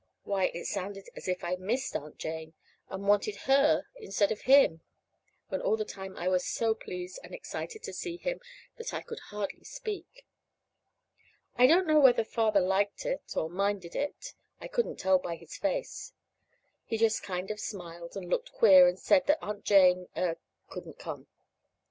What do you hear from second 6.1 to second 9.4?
I was so pleased and excited to see him that I could